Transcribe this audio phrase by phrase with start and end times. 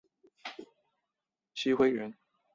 [1.53, 2.11] 郗恢人。